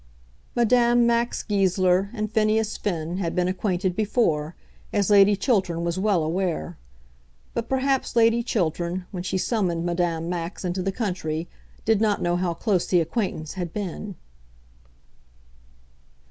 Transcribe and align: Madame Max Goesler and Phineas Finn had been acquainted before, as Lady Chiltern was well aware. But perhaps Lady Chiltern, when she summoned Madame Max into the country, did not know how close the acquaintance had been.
Madame 0.55 1.05
Max 1.05 1.43
Goesler 1.43 2.09
and 2.11 2.31
Phineas 2.31 2.75
Finn 2.75 3.17
had 3.17 3.35
been 3.35 3.47
acquainted 3.47 3.95
before, 3.95 4.55
as 4.91 5.11
Lady 5.11 5.35
Chiltern 5.35 5.83
was 5.83 5.99
well 5.99 6.23
aware. 6.23 6.75
But 7.53 7.69
perhaps 7.69 8.15
Lady 8.15 8.41
Chiltern, 8.41 9.05
when 9.11 9.21
she 9.21 9.37
summoned 9.37 9.85
Madame 9.85 10.27
Max 10.27 10.65
into 10.65 10.81
the 10.81 10.91
country, 10.91 11.47
did 11.85 12.01
not 12.01 12.19
know 12.19 12.35
how 12.35 12.55
close 12.55 12.87
the 12.87 12.99
acquaintance 12.99 13.53
had 13.53 13.73
been. 13.73 14.15